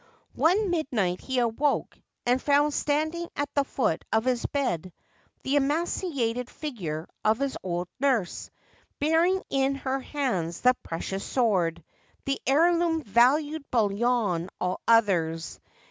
[0.33, 1.95] One midnight he awoke
[2.25, 4.91] and found standing at the foot of his bed
[5.43, 8.49] the emaciated figure of his old nurse,
[8.97, 11.83] bearing in her hands the precious sword,
[12.25, 15.59] the heirloom valued beyond all others.